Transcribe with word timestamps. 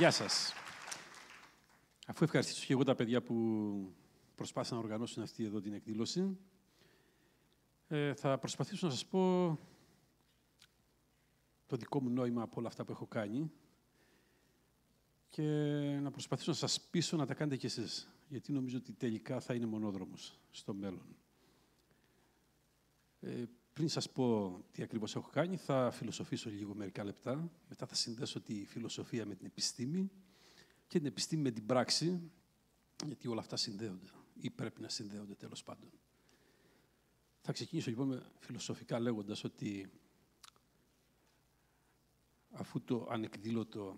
Γεια 0.00 0.10
σας. 0.10 0.52
Αφού 2.06 2.24
ευχαριστήσω 2.24 2.66
και 2.66 2.72
εγώ 2.72 2.84
τα 2.84 2.94
παιδιά 2.94 3.22
που 3.22 3.34
προσπάθησαν 4.34 4.76
να 4.78 4.82
οργανώσουν 4.82 5.22
αυτή 5.22 5.44
εδώ 5.44 5.60
την 5.60 5.72
εκδήλωση, 5.72 6.38
ε, 7.88 8.14
θα 8.14 8.38
προσπαθήσω 8.38 8.86
να 8.86 8.92
σας 8.92 9.06
πω 9.06 9.58
το 11.66 11.76
δικό 11.76 12.02
μου 12.02 12.10
νόημα 12.10 12.42
από 12.42 12.54
όλα 12.58 12.68
αυτά 12.68 12.84
που 12.84 12.92
έχω 12.92 13.06
κάνει 13.06 13.50
και 15.28 15.42
να 16.02 16.10
προσπαθήσω 16.10 16.50
να 16.50 16.56
σας 16.56 16.80
πείσω 16.80 17.16
να 17.16 17.26
τα 17.26 17.34
κάνετε 17.34 17.56
κι 17.56 17.66
εσείς, 17.66 18.08
γιατί 18.28 18.52
νομίζω 18.52 18.76
ότι 18.76 18.92
τελικά 18.92 19.40
θα 19.40 19.54
είναι 19.54 19.66
μονόδρομος 19.66 20.38
στο 20.50 20.74
μέλλον. 20.74 21.16
Ε, 23.80 23.82
πριν 23.82 23.92
σας 23.94 24.10
πω 24.10 24.58
τι 24.72 24.82
ακριβώς 24.82 25.16
έχω 25.16 25.28
κάνει, 25.30 25.56
θα 25.56 25.90
φιλοσοφήσω 25.90 26.50
λίγο 26.50 26.74
μερικά 26.74 27.04
λεπτά. 27.04 27.50
Μετά 27.68 27.86
θα 27.86 27.94
συνδέσω 27.94 28.40
τη 28.40 28.64
φιλοσοφία 28.64 29.26
με 29.26 29.34
την 29.34 29.46
επιστήμη 29.46 30.10
και 30.86 30.98
την 30.98 31.06
επιστήμη 31.06 31.42
με 31.42 31.50
την 31.50 31.66
πράξη, 31.66 32.30
γιατί 33.06 33.28
όλα 33.28 33.40
αυτά 33.40 33.56
συνδέονται 33.56 34.06
ή 34.40 34.50
πρέπει 34.50 34.80
να 34.80 34.88
συνδέονται 34.88 35.34
τέλος 35.34 35.62
πάντων. 35.62 35.90
Θα 37.40 37.52
ξεκινήσω 37.52 37.90
λοιπόν 37.90 38.22
φιλοσοφικά 38.38 39.00
λέγοντας 39.00 39.44
ότι 39.44 39.90
αφού 42.50 42.80
το 42.80 43.06
ανεκδήλωτο 43.10 43.96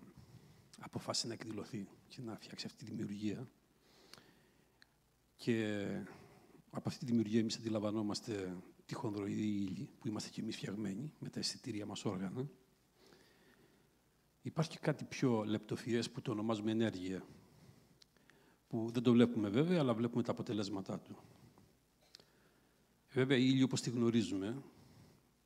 αποφάσισε 0.79 1.27
να 1.27 1.33
εκδηλωθεί 1.33 1.87
και 2.07 2.21
να 2.21 2.37
φτιάξει 2.39 2.65
αυτή 2.65 2.83
τη 2.85 2.91
δημιουργία 2.91 3.49
και 5.35 5.85
από 6.69 6.89
αυτή 6.89 6.99
τη 6.99 7.05
δημιουργία 7.05 7.39
εμείς 7.39 7.55
αντιλαμβανόμαστε 7.55 8.55
τη 8.85 8.93
χονδροειδή 8.93 9.47
ύλη 9.47 9.89
που 9.99 10.07
είμαστε 10.07 10.29
κι 10.29 10.39
εμείς 10.39 10.55
φτιαγμένοι 10.55 11.13
με 11.19 11.29
τα 11.29 11.39
αισθητήρια 11.39 11.85
μας 11.85 12.05
όργανα. 12.05 12.49
Υπάρχει 14.41 14.79
κάτι 14.79 15.03
πιο 15.03 15.43
λεπτοφιές 15.43 16.11
που 16.11 16.21
το 16.21 16.31
ονομάζουμε 16.31 16.71
ενέργεια, 16.71 17.25
που 18.67 18.89
δεν 18.91 19.03
το 19.03 19.11
βλέπουμε 19.11 19.49
βέβαια, 19.49 19.79
αλλά 19.79 19.93
βλέπουμε 19.93 20.23
τα 20.23 20.31
αποτελέσματά 20.31 20.99
του. 20.99 21.17
Βέβαια, 23.09 23.37
η 23.37 23.47
ύλη 23.49 23.63
όπως 23.63 23.81
τη 23.81 23.89
γνωρίζουμε 23.89 24.63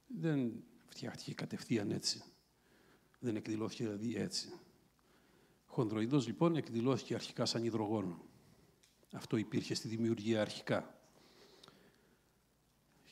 δεν 0.07 0.63
φτιάχτηκε 0.87 1.33
κατευθείαν 1.33 1.91
έτσι. 1.91 2.23
Δεν 3.19 3.35
εκδηλώθηκε 3.35 3.83
δηλαδή 3.83 4.15
έτσι. 4.15 4.49
Χονδροειδός 5.65 6.27
λοιπόν 6.27 6.55
εκδηλώθηκε 6.55 7.13
αρχικά 7.13 7.45
σαν 7.45 7.63
υδρογόνο. 7.63 8.21
Αυτό 9.11 9.37
υπήρχε 9.37 9.73
στη 9.73 9.87
δημιουργία 9.87 10.41
αρχικά. 10.41 10.96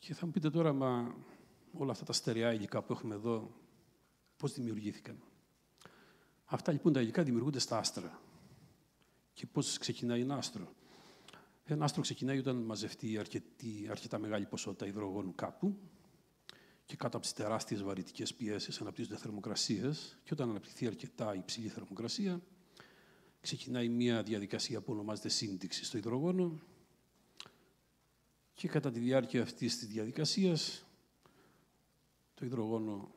Και 0.05 0.13
θα 0.13 0.25
μου 0.25 0.31
πείτε 0.31 0.49
τώρα, 0.49 0.73
μα 0.73 1.15
όλα 1.73 1.91
αυτά 1.91 2.05
τα 2.05 2.13
στερεά 2.13 2.53
υλικά 2.53 2.83
που 2.83 2.93
έχουμε 2.93 3.15
εδώ, 3.15 3.51
πώς 4.37 4.53
δημιουργήθηκαν; 4.53 5.19
Αυτά 6.45 6.71
λοιπόν 6.71 6.93
τα 6.93 7.01
υλικά 7.01 7.23
δημιουργούνται 7.23 7.59
στα 7.59 7.77
άστρα. 7.77 8.21
Και 9.33 9.45
πώς 9.47 9.77
ξεκινάει 9.77 10.21
ένα 10.21 10.35
άστρο; 10.35 10.73
Ένα 11.63 11.85
άστρο 11.85 12.01
ξεκινάει 12.01 12.37
όταν 12.37 12.55
μαζευτεί 12.55 13.17
αρκετή, 13.17 13.87
αρκετά 13.89 14.17
μεγάλη 14.19 14.45
ποσότητα 14.45 14.85
υδρογόνου 14.85 15.35
κάπου 15.35 15.77
και 16.85 16.95
κάτω 16.95 17.17
από 17.17 17.25
τις 17.25 17.35
τεράστιες 17.35 17.83
βαρυτικές 17.83 18.33
πιέσεις 18.33 18.81
αναπτύσσονται 18.81 19.17
θερμοκρασίες. 19.17 20.19
Και 20.23 20.29
όταν 20.33 20.49
αναπτυχθεί 20.49 20.87
αρκετά 20.87 21.35
υψηλή 21.35 21.67
θερμοκρασία, 21.67 22.41
ξεκινάει 23.41 23.89
μια 23.89 24.23
διαδικασία 24.23 24.81
που 24.81 24.93
ονομάζεται 24.93 25.29
σύνδεξη 25.29 25.85
στο 25.85 25.97
υδρογόνο 25.97 26.59
και 28.55 28.67
κατά 28.67 28.91
τη 28.91 28.99
διάρκεια 28.99 29.41
αυτής 29.41 29.77
της 29.77 29.87
διαδικασίας 29.87 30.85
το 32.33 32.45
υδρογόνο 32.45 33.13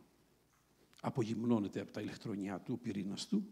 απογυμνώνεται 1.01 1.81
από 1.81 1.93
τα 1.93 2.01
ηλεκτρονιά 2.01 2.61
του, 2.61 2.75
ο 2.75 2.83
πυρήνας 2.83 3.27
του 3.27 3.47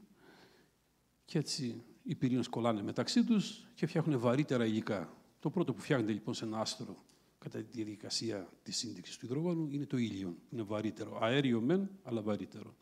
και 1.24 1.38
έτσι 1.38 1.82
οι 2.02 2.14
πυρήνες 2.14 2.48
κολλάνε 2.48 2.82
μεταξύ 2.82 3.24
τους 3.24 3.66
και 3.74 3.86
φτιάχνουν 3.86 4.18
βαρύτερα 4.18 4.66
υλικά. 4.66 5.16
Το 5.40 5.50
πρώτο 5.50 5.72
που 5.72 5.80
φτιάχνεται 5.80 6.12
λοιπόν 6.12 6.34
σε 6.34 6.44
ένα 6.44 6.60
άστρο 6.60 6.96
κατά 7.38 7.58
τη 7.58 7.70
διαδικασία 7.70 8.52
της 8.62 8.76
σύνδεξης 8.76 9.16
του 9.16 9.26
υδρογόνου 9.26 9.68
είναι 9.70 9.86
το 9.86 9.96
ήλιο. 9.96 10.36
Είναι 10.50 10.62
βαρύτερο. 10.62 11.18
Αέριο 11.22 11.60
μεν, 11.60 11.90
αλλά 12.02 12.22
βαρύτερο. 12.22 12.76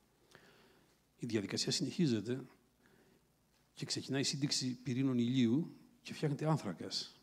Η 1.19 1.27
διαδικασία 1.27 1.73
συνεχίζεται 1.73 2.45
και 3.75 3.85
ξεκινάει 3.85 4.21
η 4.21 4.25
σύνδεξη 4.25 4.79
πυρήνων 4.83 5.19
ηλίου 5.19 5.77
και 6.03 6.15
φτιάχνεται 6.15 6.47
άνθρακας. 6.47 7.14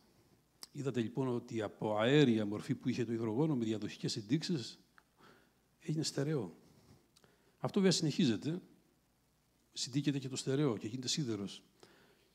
Είδατε 0.71 1.01
λοιπόν 1.01 1.27
ότι 1.27 1.61
από 1.61 1.97
αέρια 1.97 2.45
μορφή 2.45 2.75
που 2.75 2.89
είχε 2.89 3.05
το 3.05 3.13
υδρογόνο 3.13 3.55
με 3.55 3.65
διαδοχικές 3.65 4.17
ενδείξεις 4.17 4.79
έγινε 5.79 6.03
στερεό. 6.03 6.55
Αυτό 7.57 7.79
βέβαια 7.79 7.91
συνεχίζεται, 7.91 8.61
συντήκεται 9.73 10.19
και 10.19 10.29
το 10.29 10.35
στερεό 10.35 10.77
και 10.77 10.87
γίνεται 10.87 11.07
σίδερος. 11.07 11.63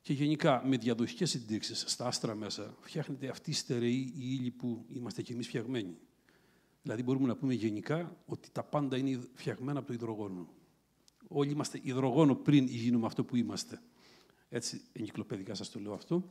Και 0.03 0.13
γενικά 0.13 0.67
με 0.67 0.77
διαδοχικές 0.77 1.35
ενδείξεις 1.35 1.85
στα 1.87 2.07
άστρα 2.07 2.35
μέσα 2.35 2.77
φτιάχνεται 2.81 3.29
αυτή 3.29 3.51
η 3.51 3.55
στερεή 3.55 4.13
η 4.17 4.37
ύλη 4.39 4.51
που 4.51 4.85
είμαστε 4.89 5.23
κι 5.23 5.33
εμείς 5.33 5.47
φτιαγμένοι. 5.47 5.97
Δηλαδή 6.83 7.03
μπορούμε 7.03 7.27
να 7.27 7.37
πούμε 7.37 7.55
γενικά 7.55 8.17
ότι 8.27 8.51
τα 8.53 8.63
πάντα 8.63 8.97
είναι 8.97 9.21
φτιαγμένα 9.35 9.79
από 9.79 9.89
το 9.89 9.93
υδρογόνο. 9.93 10.49
Όλοι 11.29 11.51
είμαστε 11.51 11.81
υδρογόνο 11.83 12.35
πριν 12.35 12.67
γίνουμε 12.67 13.07
αυτό 13.07 13.25
που 13.25 13.37
είμαστε. 13.37 13.83
Έτσι, 14.49 14.83
εγκυκλοπαιδικά 14.93 15.55
σας 15.55 15.71
το 15.71 15.81
λέω 15.81 15.93
αυτό 15.93 16.31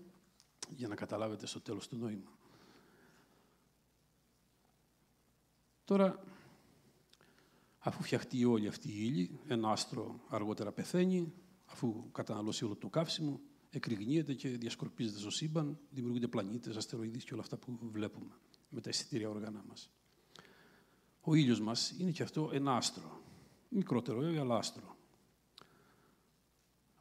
για 0.70 0.88
να 0.88 0.96
καταλάβετε 0.96 1.46
στο 1.46 1.62
τέλος 1.62 1.88
το 1.88 1.96
νόημα. 1.96 2.38
Τώρα, 5.86 6.24
αφού 7.80 8.04
φτιαχτεί 8.04 8.46
όλη 8.46 8.68
αυτή 8.68 8.88
η 8.88 8.96
ύλη, 8.98 9.40
ένα 9.48 9.70
άστρο 9.70 10.20
αργότερα 10.30 10.72
πεθαίνει, 10.72 11.34
αφού 11.66 12.12
καταναλώσει 12.12 12.66
όλο 12.66 12.76
το 12.76 12.90
καύσιμο, 12.90 13.40
εκρηγνύεται 13.70 14.34
και 14.34 14.50
διασκορπίζεται 14.50 15.20
στο 15.20 15.30
σύμπαν, 15.30 15.80
δημιουργούνται 15.90 16.28
πλανήτες, 16.28 16.78
αστεροειδείς 16.78 17.24
και 17.24 17.34
όλα 17.34 17.42
αυτά 17.42 17.58
που 17.58 17.78
βλέπουμε 17.82 18.32
με 18.70 18.82
τα 18.82 18.90
αισθητήρια 18.90 19.30
όργανα 19.30 19.64
μας. 19.68 19.90
Ο 21.22 21.36
ήλιος 21.36 21.60
μας 21.60 21.96
είναι 21.98 22.12
και 22.12 22.24
αυτό 22.24 22.50
ένα 22.54 22.76
άστρο. 22.76 23.22
Μικρότερο 23.70 24.20
βέβαια, 24.20 24.42
αλλά 24.42 24.58
άστρο. 24.58 24.95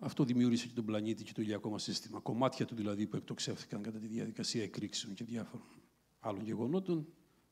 Αυτό 0.04 0.24
δημιούργησε 0.24 0.66
και 0.66 0.74
τον 0.74 0.84
πλανήτη 0.84 1.24
και 1.24 1.32
το 1.32 1.42
ηλιακό 1.42 1.70
μας 1.70 1.82
σύστημα. 1.82 2.20
Κομμάτια 2.20 2.66
του 2.66 2.74
δηλαδή 2.74 3.06
που 3.06 3.16
εκτοξεύθηκαν 3.16 3.82
κατά 3.82 3.98
τη 3.98 4.06
διαδικασία 4.06 4.62
εκρήξεων 4.62 5.14
και 5.14 5.24
διάφορων 5.24 5.66
άλλων 6.20 6.44
γεγονότων, 6.44 7.06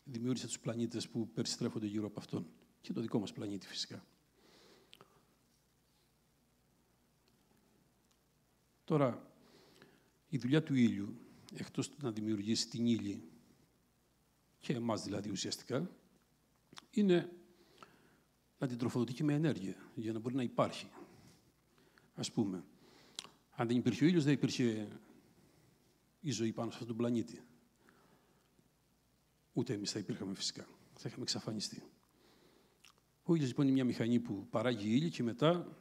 δημιούργησε 0.04 0.46
τους 0.46 0.58
πλανήτες 0.58 1.08
που 1.08 1.28
περιστρέφονται 1.28 1.86
γύρω 1.86 2.06
από 2.06 2.20
αυτόν. 2.20 2.46
Και 2.80 2.92
το 2.92 3.00
δικό 3.00 3.18
μας 3.18 3.32
πλανήτη 3.32 3.66
φυσικά. 3.66 4.06
Τώρα, 8.84 9.32
η 10.28 10.38
δουλειά 10.38 10.62
του 10.62 10.74
ήλιου, 10.74 11.16
εκτός 11.54 11.88
του 11.88 11.96
να 12.00 12.10
δημιουργήσει 12.10 12.68
την 12.68 12.86
ύλη 12.86 13.22
και 14.60 14.72
εμάς 14.72 15.02
δηλαδή 15.04 15.30
ουσιαστικά, 15.30 15.90
είναι 16.90 17.32
να 18.58 18.66
την 18.66 18.78
τροφοδοτεί 18.78 19.12
και 19.12 19.24
με 19.24 19.34
ενέργεια, 19.34 19.76
για 19.94 20.12
να 20.12 20.18
μπορεί 20.18 20.34
να 20.34 20.42
υπάρχει. 20.42 20.88
Ας 22.22 22.32
πούμε, 22.32 22.64
αν 23.50 23.66
δεν 23.66 23.76
υπήρχε 23.76 24.04
ο 24.04 24.06
ήλιος, 24.06 24.24
δεν 24.24 24.32
υπήρχε 24.32 24.88
η 26.20 26.30
ζωή 26.30 26.52
πάνω 26.52 26.70
σε 26.70 26.74
αυτόν 26.74 26.88
τον 26.88 26.96
πλανήτη. 26.96 27.42
Ούτε 29.52 29.72
εμείς 29.72 29.90
θα 29.90 29.98
υπήρχαμε 29.98 30.34
φυσικά. 30.34 30.66
Θα 30.94 31.08
είχαμε 31.08 31.22
εξαφανιστεί. 31.22 31.82
Ο 33.22 33.34
ήλιος 33.34 33.48
λοιπόν 33.48 33.64
είναι 33.64 33.74
μια 33.74 33.84
μηχανή 33.84 34.18
που 34.20 34.46
παράγει 34.50 34.94
ήλιο 34.94 35.08
και 35.08 35.22
μετά 35.22 35.76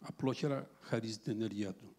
απλόχερα 0.00 0.70
χαρίζει 0.80 1.18
την 1.18 1.32
ενέργειά 1.32 1.72
του. 1.72 1.94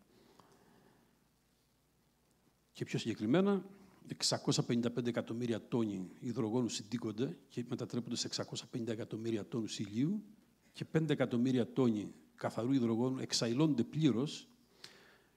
Και 2.72 2.86
πιο 2.86 3.00
συγκεκριμένα, 3.00 3.66
655 4.30 5.06
εκατομμύρια 5.08 5.68
τόνοι 5.68 6.10
υδρογόνου 6.20 6.70
συντήκονται 6.70 7.38
και 7.48 7.66
μετατρέπονται 7.70 8.16
σε 8.16 8.30
650 8.74 8.88
εκατομμύρια 8.88 9.48
τόνους 9.48 9.80
ηλίου 9.80 10.24
και 10.74 10.86
5 10.94 11.10
εκατομμύρια 11.10 11.74
τόνοι 11.74 12.14
καθαρού 12.36 12.72
υδρογόνου 12.72 13.20
εξαϊλώνονται 13.20 13.84
πλήρως 13.84 14.48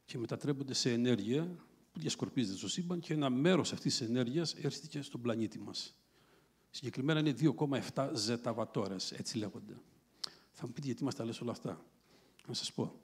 και 0.05 0.19
μετατρέπονται 0.19 0.75
σε 0.75 0.93
ενέργεια 0.93 1.57
που 1.93 2.01
διασκορπίζεται 2.01 2.59
στο 2.59 2.69
σύμπαν 2.69 3.01
και 3.01 3.13
ένα 3.13 3.31
μέρος 3.31 3.73
αυτής 3.73 3.97
της 3.97 4.09
ενέργειας 4.09 4.55
έρχεται 4.55 4.87
και 4.87 5.03
στον 5.03 5.21
πλανήτη 5.21 5.59
μας. 5.59 5.97
Συγκεκριμένα 6.71 7.21
είναι 7.21 7.35
2,7 7.95 8.11
ζεταβατόρε, 8.15 8.97
έτσι 9.13 9.39
λέγονται. 9.39 9.77
Θα 10.53 10.67
μου 10.67 10.73
πείτε 10.73 10.87
γιατί 10.87 11.05
μας 11.05 11.15
τα 11.15 11.25
λες 11.25 11.41
όλα 11.41 11.51
αυτά. 11.51 11.85
Να 12.47 12.55
σας 12.55 12.73
πω. 12.73 13.01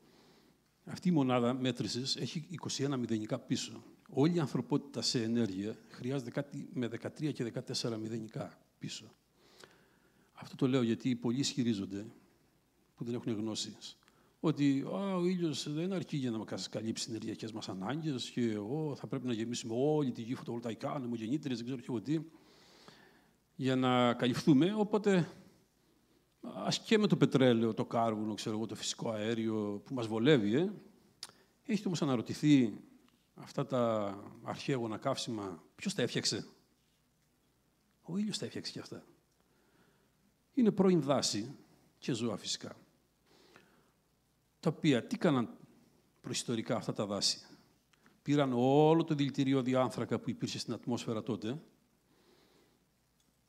Αυτή 0.85 1.09
η 1.09 1.13
μονάδα 1.13 1.55
μέτρησης 1.55 2.17
έχει 2.17 2.47
21 2.79 2.97
μηδενικά 2.99 3.39
πίσω. 3.39 3.83
Όλη 4.09 4.37
η 4.37 4.39
ανθρωπότητα 4.39 5.03
σε 5.03 5.23
ενέργεια 5.23 5.77
χρειάζεται 5.89 6.31
κάτι 6.31 6.69
με 6.73 6.89
13 6.89 7.33
και 7.33 7.53
14 7.83 7.99
μηδενικά 8.01 8.59
πίσω. 8.79 9.15
Αυτό 10.33 10.57
το 10.57 10.69
λέω 10.69 10.83
γιατί 10.83 11.15
πολλοί 11.15 11.39
ισχυρίζονται 11.39 12.07
που 12.95 13.05
δεν 13.05 13.15
έχουν 13.15 13.33
γνώσει. 13.33 13.77
Ότι 14.41 14.85
α, 14.95 15.15
ο 15.17 15.25
ήλιος 15.27 15.73
δεν 15.73 15.93
αρκεί 15.93 16.17
για 16.17 16.31
να 16.31 16.39
μας 16.39 16.69
καλύψει 16.69 17.05
τις 17.05 17.15
ενεργειακές 17.15 17.53
μας 17.53 17.69
ανάγκες 17.69 18.31
και 18.31 18.59
ο, 18.59 18.95
θα 18.97 19.07
πρέπει 19.07 19.27
να 19.27 19.33
γεμίσουμε 19.33 19.75
όλη 19.77 20.13
τη 20.13 20.23
γη 20.23 20.35
φωτοβολταϊκά, 20.35 20.91
ανεμογεννήτρε, 20.91 21.55
δεν 21.55 21.65
ξέρω 21.65 21.81
και 21.81 21.87
εγώ 21.89 22.01
τι, 22.01 22.21
για 23.55 23.77
να 23.77 24.15
καλυφθούμε. 24.15 24.75
Οπότε 24.75 25.29
ας 26.41 26.81
και 26.81 26.99
με 26.99 27.07
το 27.07 27.17
πετρέλαιο, 27.17 27.75
το 27.75 27.85
κάρβουνο, 27.85 28.35
ξέρω 28.35 28.57
εγώ, 28.57 28.67
το 28.67 28.75
φυσικό 28.75 29.11
αέριο 29.11 29.83
που 29.85 29.95
μας 29.95 30.07
βολεύει, 30.07 30.55
ε. 30.55 30.73
Έχετε 31.67 31.87
όμως 31.87 32.03
αναρωτηθεί 32.03 32.81
αυτά 33.35 33.67
τα 33.67 34.15
αρχαίγωνα 34.43 34.99
καύσιμα, 34.99 35.63
ποιος 35.77 35.95
τα 35.95 36.03
έφτιαξε; 36.03 36.47
Ο 38.03 38.17
ήλιος 38.17 38.39
τα 38.39 38.47
έφτιαξε 38.47 38.73
και 38.73 38.79
αυτά. 38.79 39.05
Είναι 40.55 40.71
πρώην 40.71 41.01
δάση 41.01 41.57
και 41.99 42.13
ζώα 42.13 42.37
φυσικά. 42.37 42.77
Τα 44.65 44.71
οποία 44.71 45.05
τι 45.07 45.19
κάναν 45.19 45.57
προϊστορικά 46.21 46.77
αυτά 46.77 46.93
τα 46.93 47.07
δάση; 47.07 47.39
Πήραν 48.23 48.53
όλο 48.57 49.05
το 49.05 49.15
δηλητηριώδη 49.15 49.71
διάνθρακα 49.71 50.19
που 50.19 50.31
υπήρχε 50.31 50.59
στην 50.59 50.73
ατμόσφαιρα 50.73 51.23
τότε, 51.23 51.63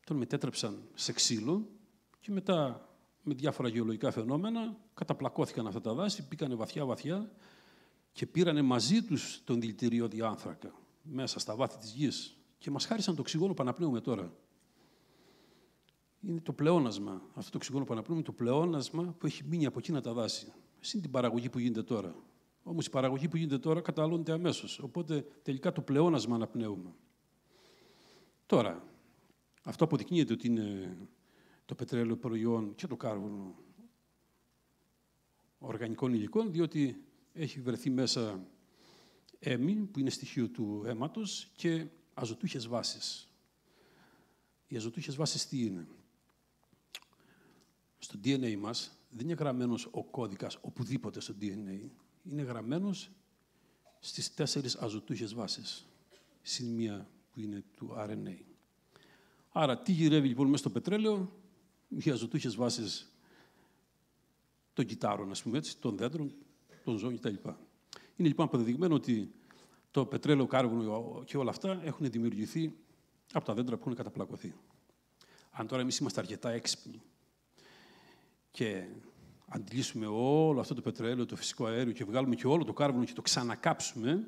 τον 0.05 0.17
μετέτρεψαν 0.17 0.81
σε 0.93 1.13
ξύλο 1.13 1.67
και 2.19 2.31
μετά 2.31 2.89
με 3.23 3.33
διάφορα 3.33 3.69
γεωλογικά 3.69 4.11
φαινόμενα 4.11 4.77
καταπλακώθηκαν 4.93 5.67
αυτά 5.67 5.81
τα 5.81 5.93
δάση, 5.93 6.27
πήκανε 6.27 6.55
βαθιά-βαθιά 6.55 7.31
και 8.11 8.25
πήρανε 8.25 8.61
μαζί 8.61 9.03
τους 9.03 9.41
τον 9.43 9.61
δηλητηριώδη 9.61 10.21
άνθρακα 10.21 10.73
μέσα 11.01 11.39
στα 11.39 11.55
βάθη 11.55 11.77
της 11.77 11.91
γης 11.91 12.37
και 12.57 12.71
μας 12.71 12.85
χάρισαν 12.85 13.15
το 13.15 13.21
οξυγόνο 13.21 13.53
που 13.53 13.61
αναπνέουμε 13.63 14.01
τώρα. 14.01 14.33
Είναι 16.21 16.39
το 16.39 16.53
πλεόνασμα. 16.53 17.21
Αυτό 17.33 17.51
το 17.51 17.57
οξυγόνο 17.57 17.85
που 17.85 17.93
αναπνέουμε 17.93 18.23
είναι 18.23 18.37
το 18.37 18.43
πλεόνασμα 18.43 19.15
που 19.17 19.25
έχει 19.25 19.43
μείνει 19.43 19.65
από 19.65 19.79
εκείνα 19.79 20.01
τα 20.01 20.13
δάση. 20.13 20.53
Συν 20.85 21.01
την 21.01 21.11
παραγωγή 21.11 21.49
που 21.49 21.59
γίνεται 21.59 21.83
τώρα. 21.83 22.15
Όμως 22.63 22.85
η 22.85 22.89
παραγωγή 22.89 23.27
που 23.27 23.37
γίνεται 23.37 23.57
τώρα 23.57 23.81
καταναλώνεται 23.81 24.31
αμέσως. 24.31 24.79
Οπότε 24.79 25.25
τελικά 25.41 25.71
το 25.71 25.81
πλεόνασμα 25.81 26.35
αναπνέουμε. 26.35 26.93
Τώρα, 28.45 28.83
αυτό 29.63 29.83
αποδεικνύεται 29.83 30.33
ότι 30.33 30.47
είναι 30.47 30.97
το 31.65 31.75
πετρέλαιο 31.75 32.17
προϊόν 32.17 32.75
και 32.75 32.87
το 32.87 32.95
κάρβουνο 32.95 33.55
οργανικών 35.57 36.13
υλικών, 36.13 36.51
διότι 36.51 37.03
έχει 37.33 37.59
βρεθεί 37.61 37.89
μέσα 37.89 38.47
έμι, 39.39 39.73
που 39.73 39.99
είναι 39.99 40.09
στοιχείο 40.09 40.49
του 40.49 40.83
αίματος, 40.85 41.51
και 41.55 41.87
αζωτούχες 42.13 42.67
βάσεις. 42.67 43.27
Οι 44.67 44.75
αζωτούχες 44.75 45.15
βάσεις 45.15 45.47
τι 45.47 45.65
είναι; 45.65 45.87
Στο 48.05 48.19
DNA 48.23 48.55
μας 48.59 48.91
δεν 49.09 49.25
είναι 49.25 49.33
γραμμένος 49.33 49.87
ο 49.91 50.03
κώδικας 50.03 50.57
οπουδήποτε 50.61 51.19
στο 51.19 51.33
DNA. 51.41 51.89
Είναι 52.23 52.41
γραμμένος 52.41 53.11
στις 53.99 54.33
τέσσερις 54.33 54.75
αζωτούχες 54.75 55.33
βάσεις. 55.33 55.85
Συν 56.41 56.67
μία 56.67 57.09
που 57.31 57.39
είναι 57.39 57.63
του 57.75 57.93
RNA. 57.97 58.37
Άρα, 59.51 59.81
τι 59.81 59.91
γυρεύει 59.91 60.27
λοιπόν 60.27 60.45
μέσα 60.45 60.57
στο 60.57 60.69
πετρέλαιο, 60.69 61.31
οι 61.87 62.09
αζωτούχες 62.09 62.55
βάσεις 62.55 63.15
των 64.73 64.85
κυτάρων, 64.85 65.31
ας 65.31 65.43
πούμε 65.43 65.57
έτσι, 65.57 65.77
των 65.77 65.97
δέντρων, 65.97 66.33
των 66.83 66.97
ζώων 66.97 67.19
κτλ. 67.19 67.35
Είναι 68.15 68.27
λοιπόν 68.27 68.45
αποδεδειγμένο 68.45 68.95
ότι 68.95 69.33
το 69.91 70.05
πετρέλαιο, 70.05 70.45
κάρβουνο 70.45 71.23
και 71.25 71.37
όλα 71.37 71.49
αυτά 71.49 71.81
έχουν 71.83 72.11
δημιουργηθεί 72.11 72.75
από 73.33 73.45
τα 73.45 73.53
δέντρα 73.53 73.75
που 73.75 73.81
έχουν 73.81 73.95
καταπλακωθεί. 73.95 74.53
Αν 75.51 75.67
τώρα 75.67 75.81
εμείς 75.81 75.97
είμαστε 75.97 76.19
αρκετά 76.19 76.49
έξυπνοι 76.49 77.01
και 78.55 78.87
αντιλήσουμε 79.47 80.05
όλο 80.09 80.59
αυτό 80.59 80.73
το 80.73 80.81
πετρέλαιο, 80.81 81.25
το 81.25 81.35
φυσικό 81.35 81.65
αέριο 81.65 81.93
και 81.93 82.03
βγάλουμε 82.03 82.35
και 82.35 82.47
όλο 82.47 82.63
το 82.63 82.73
κάρβουνο 82.73 83.05
και 83.05 83.13
το 83.13 83.21
ξανακάψουμε, 83.21 84.27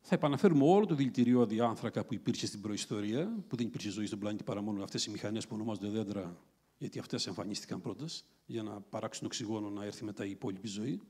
θα 0.00 0.14
επαναφέρουμε 0.14 0.64
όλο 0.64 0.86
το 0.86 0.94
δηλητηριώδη 0.94 1.60
άνθρακα 1.60 2.04
που 2.04 2.14
υπήρχε 2.14 2.46
στην 2.46 2.60
προϊστορία, 2.60 3.32
που 3.48 3.56
δεν 3.56 3.66
υπήρχε 3.66 3.90
ζωή 3.90 4.06
στον 4.06 4.18
πλανήτη 4.18 4.44
παρά 4.44 4.62
μόνο 4.62 4.82
αυτές 4.82 5.06
οι 5.06 5.10
μηχανές 5.10 5.46
που 5.46 5.54
ονομάζονται 5.54 5.88
δέντρα, 5.88 6.36
γιατί 6.78 6.98
αυτές 6.98 7.26
εμφανίστηκαν 7.26 7.80
πρώτες, 7.80 8.24
για 8.46 8.62
να 8.62 8.80
παράξουν 8.80 9.26
οξυγόνο 9.26 9.70
να 9.70 9.84
έρθει 9.84 10.04
μετά 10.04 10.24
η 10.24 10.30
υπόλοιπη 10.30 10.68
ζωή. 10.68 11.00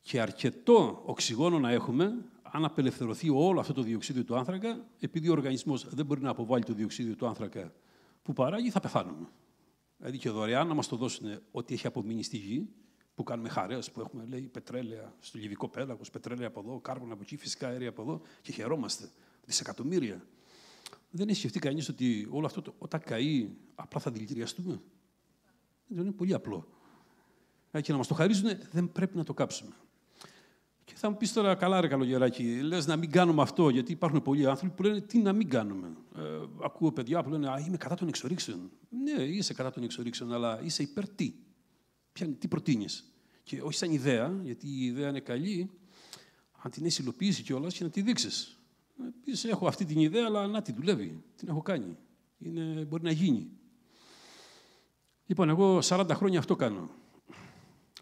Και 0.00 0.20
αρκετό 0.20 1.02
οξυγόνο 1.04 1.58
να 1.58 1.70
έχουμε, 1.70 2.24
αν 2.42 2.64
απελευθερωθεί 2.64 3.30
όλο 3.30 3.60
αυτό 3.60 3.72
το 3.72 3.82
διοξίδιο 3.82 4.24
του 4.24 4.36
άνθρακα, 4.36 4.86
επειδή 5.00 5.28
ο 5.28 5.32
οργανισμός 5.32 5.86
δεν 5.88 6.06
μπορεί 6.06 6.20
να 6.20 6.30
αποβάλει 6.30 6.64
το 6.64 6.72
διοξίδιο 6.72 7.14
του 7.14 7.26
άνθρακα 7.26 7.72
που 8.22 8.32
παράγει, 8.32 8.70
θα 8.70 8.80
πεθάνουμε. 8.80 9.28
Δηλαδή 9.98 10.18
και 10.18 10.30
δωρεάν 10.30 10.66
να 10.66 10.74
μας 10.74 10.88
το 10.88 10.96
δώσουν 10.96 11.40
ό,τι 11.50 11.74
έχει 11.74 11.86
απομείνει 11.86 12.22
στη 12.22 12.36
γη, 12.36 12.68
που 13.14 13.22
κάνουμε 13.22 13.48
χαρέ, 13.48 13.78
που 13.92 14.00
έχουμε 14.00 14.24
λέει, 14.24 14.40
πετρέλαια 14.40 15.14
στο 15.20 15.38
λιβικό 15.38 15.68
πέλαγος, 15.68 16.10
πετρέλαια 16.10 16.46
από 16.48 16.60
εδώ, 16.60 16.80
κάρβονα 16.80 17.12
από 17.12 17.22
εκεί, 17.22 17.36
φυσικά 17.36 17.68
αέρια 17.68 17.88
από 17.88 18.02
εδώ 18.02 18.20
και 18.42 18.52
χαιρόμαστε. 18.52 19.10
Δισεκατομμύρια. 19.44 20.26
Δεν 21.10 21.28
έχει 21.28 21.38
σκεφτεί 21.38 21.58
κανείς 21.58 21.88
ότι 21.88 22.28
όλο 22.30 22.46
αυτό 22.46 22.74
όταν 22.78 23.00
καεί 23.00 23.50
απλά 23.74 24.00
θα 24.00 24.10
δηλητηριαστούμε; 24.10 24.80
Δεν 25.86 26.02
είναι 26.04 26.12
πολύ 26.12 26.34
απλό. 26.34 26.68
Ε, 27.70 27.80
και 27.80 27.92
να 27.92 27.98
μας 27.98 28.06
το 28.06 28.14
χαρίζουν, 28.14 28.50
δεν 28.70 28.92
πρέπει 28.92 29.16
να 29.16 29.24
το 29.24 29.34
κάψουμε. 29.34 29.74
Και 30.88 30.94
θα 30.96 31.10
μου 31.10 31.16
πεις 31.16 31.32
τώρα, 31.32 31.54
καλά, 31.54 31.80
ρε 31.80 31.88
καλογεράκι, 31.88 32.60
λες 32.60 32.86
να 32.86 32.96
μην 32.96 33.10
κάνουμε 33.10 33.42
αυτό, 33.42 33.68
γιατί 33.68 33.92
υπάρχουν 33.92 34.22
πολλοί 34.22 34.46
άνθρωποι 34.46 34.74
που 34.74 34.82
λένε 34.82 35.00
τι 35.00 35.18
να 35.18 35.32
μην 35.32 35.48
κάνουμε; 35.48 35.96
Ε, 36.16 36.20
ακούω 36.62 36.92
παιδιά 36.92 37.22
που 37.22 37.30
λένε 37.30 37.48
Α, 37.48 37.58
είμαι 37.66 37.76
κατά 37.76 37.94
των 37.94 38.08
εξορίξεων. 38.08 38.70
Ναι, 39.04 39.22
είσαι 39.22 39.54
κατά 39.54 39.70
των 39.70 39.82
εξορίξεων, 39.82 40.32
αλλά 40.32 40.60
είσαι 40.62 40.82
υπέρ 40.82 41.08
τι; 41.08 41.34
Τι 42.38 42.48
προτείνεις; 42.48 43.12
Και 43.42 43.62
όχι 43.62 43.78
σαν 43.78 43.90
ιδέα, 43.90 44.40
γιατί 44.42 44.66
η 44.68 44.84
ιδέα 44.84 45.08
είναι 45.08 45.20
καλή, 45.20 45.70
αν 46.62 46.70
την 46.70 46.84
έχεις 46.84 46.98
υλοποιήσει 46.98 47.42
κιόλας 47.42 47.74
και 47.74 47.84
να 47.84 47.90
τη 47.90 48.02
δείξεις. 48.02 48.58
πεις: 49.24 49.44
Έχω 49.44 49.66
αυτή 49.66 49.84
την 49.84 49.98
ιδέα, 49.98 50.24
αλλά 50.26 50.46
να 50.46 50.62
τη 50.62 50.72
δουλεύει. 50.72 51.22
Την 51.36 51.48
έχω 51.48 51.62
κάνει. 51.62 51.96
Είναι, 52.38 52.84
μπορεί 52.84 53.02
να 53.02 53.10
γίνει. 53.10 53.50
Λοιπόν, 55.26 55.48
εγώ 55.48 55.78
40 55.82 56.10
χρόνια 56.10 56.38
αυτό 56.38 56.56
κάνω. 56.56 56.90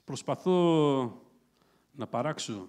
Προσπαθώ 0.04 0.56
να 1.92 2.06
παράξω 2.06 2.68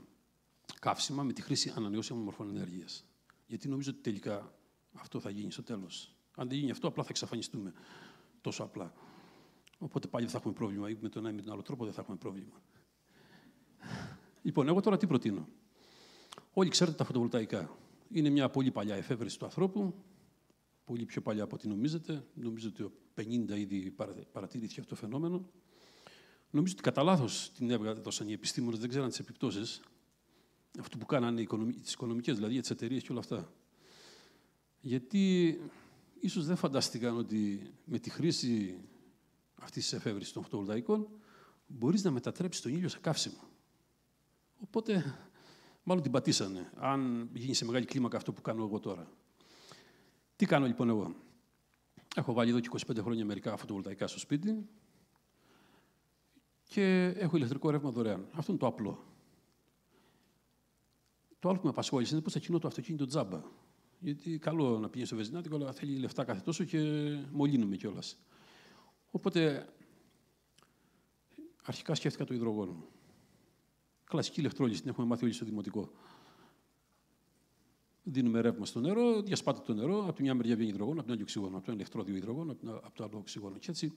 καύσιμα 0.79 1.23
με 1.23 1.33
τη 1.33 1.41
χρήση 1.41 1.73
ανανεώσιμων 1.75 2.23
μορφών 2.23 2.49
ενέργειας. 2.49 3.05
Γιατί 3.47 3.67
νομίζω 3.67 3.91
ότι 3.91 3.99
τελικά 3.99 4.53
αυτό 4.93 5.19
θα 5.19 5.29
γίνει 5.29 5.51
στο 5.51 5.63
τέλος. 5.63 6.15
Αν 6.35 6.47
δεν 6.47 6.57
γίνει 6.57 6.71
αυτό, 6.71 6.87
απλά 6.87 7.03
θα 7.03 7.09
εξαφανιστούμε. 7.11 7.73
Τόσο 8.41 8.63
απλά. 8.63 8.93
Οπότε 9.77 10.07
πάλι 10.07 10.23
δεν 10.23 10.33
θα 10.33 10.39
έχουμε 10.39 10.53
πρόβλημα. 10.53 10.89
Ή 10.89 10.97
με 11.01 11.09
τον 11.09 11.25
ένα 11.25 11.33
ή 11.33 11.35
με 11.35 11.41
τον 11.41 11.53
άλλο 11.53 11.61
τρόπο 11.61 11.83
δεν 11.83 11.93
θα 11.93 12.01
έχουμε 12.01 12.17
πρόβλημα. 12.17 12.61
Λοιπόν, 14.41 14.67
εγώ 14.67 14.81
τώρα 14.81 14.97
τι 14.97 15.07
προτείνω. 15.07 15.47
Όλοι 16.53 16.69
ξέρετε 16.69 16.97
τα 16.97 17.03
φωτοβολταϊκά. 17.03 17.77
Είναι 18.11 18.29
μια 18.29 18.49
πολύ 18.49 18.71
παλιά 18.71 18.95
εφεύρεση 18.95 19.39
του 19.39 19.45
ανθρώπου. 19.45 20.03
Πολύ 20.83 21.05
πιο 21.05 21.21
παλιά 21.21 21.43
από 21.43 21.55
ό,τι 21.55 21.67
νομίζετε. 21.67 22.25
Νομίζω 22.33 22.67
ότι 22.67 22.83
το 22.83 22.91
50 23.15 23.57
ήδη 23.57 23.95
παρατηρήθηκε 24.31 24.79
αυτό 24.79 24.95
το 24.95 25.01
φαινόμενο. 25.01 25.49
Νομίζω 26.49 26.73
ότι 26.73 26.83
κατά 26.83 27.03
λάθος 27.03 27.51
την 27.51 27.69
έβγαλαν 27.69 28.01
οι 28.27 28.31
επιστήμονες, 28.31 28.79
δεν 28.79 28.89
ξέραν 28.89 29.09
τις 29.09 29.19
επιπτώσεις. 29.19 29.81
Αυτό 30.79 30.97
που 30.97 31.05
κάνανε 31.05 31.45
τις 31.83 31.93
οικονομικές, 31.93 32.35
δηλαδή 32.35 32.53
για 32.53 32.61
τι 32.61 32.71
εταιρείε 32.71 32.99
και 32.99 33.11
όλα 33.11 33.19
αυτά. 33.19 33.51
Γιατί 34.79 35.59
ίσως 36.19 36.45
δεν 36.45 36.55
φαντάστηκαν 36.55 37.17
ότι 37.17 37.71
με 37.85 37.99
τη 37.99 38.09
χρήση 38.09 38.79
αυτής 39.55 39.83
της 39.83 39.93
εφεύρεσης 39.93 40.33
των 40.33 40.43
φωτοβολταϊκών, 40.43 41.07
μπορείς 41.67 42.03
να 42.03 42.11
μετατρέψεις 42.11 42.61
τον 42.61 42.73
ήλιο 42.73 42.89
σε 42.89 42.99
καύσιμο. 42.99 43.43
Οπότε, 44.57 45.19
μάλλον 45.83 46.03
την 46.03 46.11
πατήσανε, 46.11 46.71
αν 46.75 47.29
γίνει 47.33 47.53
σε 47.53 47.65
μεγάλη 47.65 47.85
κλίμακα 47.85 48.17
αυτό 48.17 48.33
που 48.33 48.41
κάνω 48.41 48.63
εγώ 48.63 48.79
τώρα. 48.79 49.11
Τι 50.35 50.45
κάνω 50.45 50.65
λοιπόν 50.65 50.89
εγώ; 50.89 51.15
Έχω 52.17 52.33
βάλει 52.33 52.49
εδώ 52.49 52.59
και 52.59 52.69
25 52.87 52.97
χρόνια 53.01 53.25
μερικά 53.25 53.57
φωτοβολταϊκά 53.57 54.07
στο 54.07 54.19
σπίτι 54.19 54.67
και 56.63 57.13
έχω 57.17 57.35
ηλεκτρικό 57.35 57.69
ρεύμα 57.69 57.91
δωρεάν. 57.91 58.27
Αυτό 58.31 58.51
είναι 58.51 58.59
το 58.61 58.67
απλό. 58.67 59.03
Το 61.47 61.53
άλλο 61.53 61.61
που 61.61 61.67
με 61.67 61.73
απασχόλησε 61.73 62.13
είναι 62.13 62.23
πώ 62.23 62.29
θα 62.29 62.39
κινώ 62.39 62.59
το 62.59 62.67
αυτοκίνητο 62.67 63.05
τζάμπα. 63.05 63.41
Γιατί 63.99 64.37
καλό 64.37 64.79
να 64.79 64.87
πηγαίνεις 64.87 65.07
στο 65.07 65.17
βεζινάτικο, 65.17 65.55
αλλά 65.55 65.71
θέλει 65.71 65.97
λεφτά 65.97 66.23
κάθε 66.23 66.41
τόσο 66.41 66.63
και 66.63 66.79
μολύνουμε 67.31 67.75
κιόλας. 67.75 68.17
Οπότε, 69.11 69.69
αρχικά 71.63 71.95
σκέφτηκα 71.95 72.25
το 72.25 72.33
υδρογόνο. 72.33 72.85
Κλασική 74.03 74.39
ηλεκτρόλυση, 74.39 74.81
την 74.81 74.89
έχουμε 74.89 75.07
μάθει 75.07 75.23
όλοι 75.23 75.33
στο 75.33 75.45
δημοτικό. 75.45 75.91
Δίνουμε 78.03 78.41
ρεύμα 78.41 78.65
στο 78.65 78.79
νερό, 78.79 79.21
διασπάται 79.21 79.61
το 79.65 79.73
νερό, 79.73 80.03
από 80.03 80.13
τη 80.13 80.21
μια 80.21 80.35
μεριά 80.35 80.55
βγαίνει 80.55 80.71
υδρογόνο, 80.71 80.95
από 80.95 81.03
την 81.03 81.11
άλλη 81.11 81.21
οξυγόνο, 81.21 81.57
από 81.57 81.65
το 81.65 81.71
ηλεκτρόδιο 81.71 82.15
υδρογόνο, 82.15 82.51
από 82.65 82.91
το 82.93 83.03
άλλο 83.03 83.17
οξυγόνο. 83.17 83.57
Και 83.57 83.71
έτσι 83.71 83.93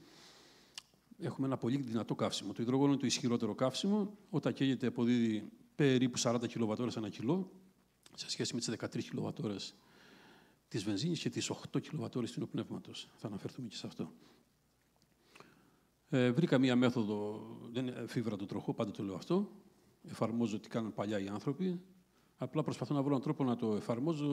έχουμε 1.19 1.47
ένα 1.47 1.57
πολύ 1.57 1.77
δυνατό 1.77 2.15
καύσιμο. 2.15 2.53
Το 2.53 2.63
υδρογόνο 2.63 2.91
είναι 2.91 3.01
το 3.01 3.07
ισχυρότερο 3.07 3.55
καύσιμο. 3.55 4.17
Όταν 4.31 4.53
καίγεται, 4.53 4.87
αποδίδει 4.87 5.51
περίπου 5.81 6.19
40 6.19 6.47
κιλοβατόρες 6.47 6.97
ένα 6.97 7.09
κιλό, 7.09 7.51
σε 8.15 8.31
σχέση 8.31 8.55
με 8.55 8.61
τις 8.61 8.69
13 8.69 9.03
κιλοβατόρες 9.03 9.75
της 10.69 10.85
βενζίνης 10.85 11.21
και 11.21 11.31
τις 11.31 11.51
8 11.51 11.81
κιλοβατόρες 11.81 12.33
του 12.33 12.49
πνεύματος. 12.49 13.09
Θα 13.17 13.27
αναφερθούμε 13.27 13.69
και 13.69 13.77
σε 13.77 13.87
αυτό. 13.87 14.13
Ε, 16.09 16.31
βρήκα 16.31 16.59
μία 16.59 16.77
μέθοδο, 16.77 17.47
δεν 17.73 17.87
είναι 17.87 18.05
φίβρα 18.07 18.37
το 18.37 18.47
τροχό, 18.47 18.75
πάντα 18.75 18.91
το 18.91 19.03
λέω 19.03 19.15
αυτό. 19.15 19.51
Εφαρμόζω 20.09 20.59
τι 20.59 20.69
κάνουν 20.69 20.95
παλιά 20.95 21.19
οι 21.19 21.29
άνθρωποι. 21.29 21.81
Απλά 22.37 22.63
προσπαθώ 22.63 22.95
να 22.95 23.01
βρω 23.01 23.11
έναν 23.11 23.23
τρόπο 23.23 23.45
να 23.45 23.57
το 23.57 23.77
εφαρμόζω 23.77 24.29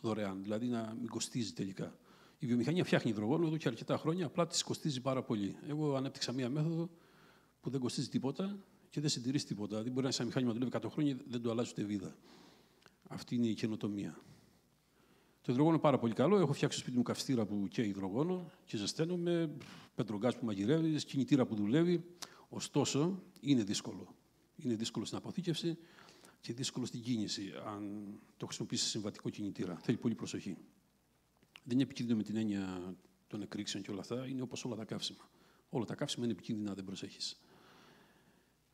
δωρεάν, 0.00 0.42
δηλαδή 0.42 0.66
να 0.66 0.96
μην 1.00 1.08
κοστίζει 1.08 1.52
τελικά. 1.52 1.98
Η 2.38 2.46
βιομηχανία 2.46 2.84
φτιάχνει 2.84 3.10
υδρογόνο 3.10 3.46
εδώ 3.46 3.56
και 3.56 3.68
αρκετά 3.68 3.96
χρόνια, 3.96 4.26
απλά 4.26 4.46
της 4.46 4.62
κοστίζει 4.62 5.00
πάρα 5.00 5.22
πολύ. 5.22 5.56
Εγώ 5.68 5.94
ανέπτυξα 5.94 6.32
μία 6.32 6.48
μέθοδο 6.48 6.90
που 7.60 7.70
δεν 7.70 7.80
κοστίζει 7.80 8.08
τίποτα 8.08 8.58
και 8.90 9.00
δεν 9.00 9.10
συντηρεί 9.10 9.42
τίποτα. 9.42 9.68
Δηλαδή, 9.68 9.90
μπορεί 9.90 10.02
να 10.02 10.08
είσαι 10.08 10.22
ένα 10.22 10.30
μηχάνημα 10.30 10.52
δουλεύει 10.52 10.70
100 10.82 10.90
χρόνια, 10.90 11.16
δεν 11.26 11.42
το 11.42 11.50
αλλάζει 11.50 11.70
ούτε 11.70 11.82
βίδα. 11.82 12.16
Αυτή 13.08 13.34
είναι 13.34 13.46
η 13.46 13.54
καινοτομία. 13.54 14.22
Το 15.42 15.52
υδρογόνο 15.52 15.74
είναι 15.74 15.82
πάρα 15.82 15.98
πολύ 15.98 16.12
καλό. 16.12 16.36
Έχω 16.36 16.52
φτιάξει 16.52 16.78
στο 16.78 16.86
σπίτι 16.86 16.96
μου 16.96 17.02
καυστήρα 17.02 17.46
που 17.46 17.68
και 17.68 17.82
υδρογόνο 17.82 18.50
και 18.64 18.76
ζεσταίνομαι, 18.76 19.56
πετρογκάζ 19.94 20.34
που 20.34 20.44
μαγειρεύεις, 20.44 21.04
κινητήρα 21.04 21.46
που 21.46 21.54
δουλεύει. 21.54 22.04
Ωστόσο, 22.48 23.22
είναι 23.40 23.62
δύσκολο. 23.62 24.14
Είναι 24.56 24.74
δύσκολο 24.74 25.04
στην 25.04 25.18
αποθήκευση 25.18 25.78
και 26.40 26.52
δύσκολο 26.52 26.86
στην 26.86 27.02
κίνηση, 27.02 27.52
αν 27.66 28.12
το 28.36 28.46
χρησιμοποιήσεις 28.46 28.88
συμβατικό 28.88 29.30
κινητήρα. 29.30 29.78
Θέλει 29.82 29.96
πολύ 29.96 30.14
προσοχή. 30.14 30.56
Δεν 31.62 31.74
είναι 31.74 31.82
επικίνδυνο 31.82 32.16
με 32.16 32.22
την 32.22 32.36
έννοια 32.36 32.94
των 33.26 33.42
εκρήξεων 33.42 33.82
και 33.82 33.90
όλα 33.90 34.00
αυτά. 34.00 34.26
Είναι 34.26 34.42
όπως 34.42 34.64
όλα 34.64 34.76
τα 34.76 34.84
καύσιμα. 34.84 35.30
Όλα 35.68 35.84
τα 35.84 35.94
καύσιμα 35.94 36.24
είναι 36.24 36.32
επικίνδυνα, 36.32 36.74
δεν 36.74 36.84
προσέχεις. 36.84 37.40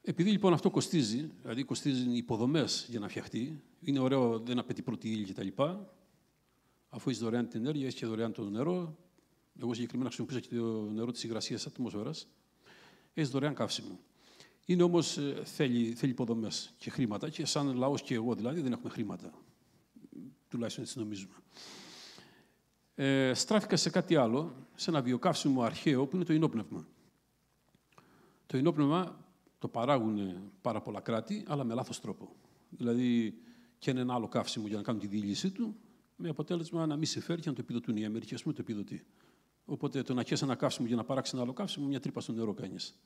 Επειδή 0.08 0.30
λοιπόν 0.30 0.52
αυτό 0.52 0.70
κοστίζει, 0.70 1.30
δηλαδή 1.42 1.64
κοστίζουν 1.64 2.10
οι 2.12 2.16
υποδομές 2.16 2.86
για 2.90 3.00
να 3.00 3.08
φτιαχτεί, 3.08 3.62
είναι 3.80 3.98
ωραίο, 3.98 4.38
δεν 4.38 4.58
απαιτεί 4.58 4.82
πρώτη 4.82 5.10
ύλη 5.10 5.25
κτλ. 5.25 5.62
Αφού 6.88 7.08
έχεις 7.08 7.22
δωρεάν 7.22 7.48
την 7.48 7.60
ενέργεια, 7.60 7.86
έχεις 7.86 7.98
και 7.98 8.06
δωρεάν 8.06 8.32
το 8.32 8.50
νερό. 8.50 8.96
Εγώ 9.60 9.75
συγκεκριμένα 9.75 10.08
χρησιμοποιούσα 10.08 10.40
και 10.40 10.56
το 10.56 10.90
νερό 10.90 11.10
της 11.10 11.25
υγρασίας 11.25 11.66
ατμόσφαιρας. 11.66 12.28
Έχεις 13.14 13.30
δωρεάν 13.30 13.54
καύσιμο. 13.54 13.98
Είναι 14.64 14.82
όμως 14.82 15.16
ε, 15.16 15.42
θέλει, 15.44 15.94
θέλει 15.94 16.12
υποδομές 16.12 16.75
και 16.78 16.90
χρήματα 16.90 17.28
και 17.28 17.46
σαν 17.46 17.76
λαός 17.76 18.02
και 18.02 18.14
εγώ 18.14 18.34
δηλαδή 18.34 18.60
δεν 18.60 18.72
έχουμε 18.72 18.90
χρήματα. 18.90 19.30
Τουλάχιστον 20.48 20.84
έτσι 20.84 20.98
νομίζουμε. 20.98 21.34
Ε, 22.94 23.34
στράφηκα 23.34 23.76
σε 23.76 23.90
κάτι 23.90 24.16
άλλο, 24.16 24.66
σε 24.75 24.90
ένα 24.90 25.02
βιοκαύσιμο 25.02 25.62
αρχαίο 25.62 26.06
που 26.06 26.16
είναι 26.16 26.25
το 26.25 26.32
ενόπνευμα. 26.32 26.86
Το 28.46 28.56
ενόπνευμα 28.56 29.25
το 29.58 29.68
παράγουν 29.68 30.18
πάρα 30.60 30.80
πολλά 30.80 31.00
κράτη, 31.00 31.44
αλλά 31.46 31.64
με 31.64 31.75
λάθος 31.75 32.00
τρόπο. 32.00 32.36
Δηλαδή, 32.70 33.34
και 33.78 33.90
ένα 33.90 34.14
άλλο 34.14 34.28
καύσιμο 34.28 34.66
για 34.66 34.76
να 34.76 34.82
κάνουν 34.82 35.00
τη 35.00 35.06
διήλυσή 35.06 35.50
του, 35.50 35.76
με 36.16 36.28
αποτέλεσμα 36.28 36.86
να 36.86 36.96
μην 36.96 37.06
σε 37.06 37.20
φέρει 37.20 37.40
και 37.40 37.48
να 37.48 37.54
το 37.54 37.60
επιδοτούν. 37.60 37.96
Η 37.96 38.04
Αμερική, 38.04 38.34
ας 38.34 38.42
πούμε, 38.42 38.54
το 38.54 38.60
επιδοτεί. 38.62 39.06
Οπότε 39.64 40.02
το 40.02 40.14
να 40.14 40.22
χέσεις 40.22 40.42
ένα 40.42 40.54
καύσιμο 40.54 40.86
για 40.86 40.96
να 40.96 41.04
παράξεις 41.04 41.32
ένα 41.34 41.42
άλλο 41.42 41.52
καύσιμο, 41.52 41.86
μια 41.86 42.00
τρύπα 42.00 42.20
στο 42.20 42.32
νερό 42.32 42.54
κάνεις. 42.54 42.98